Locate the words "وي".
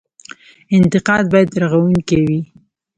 2.27-2.41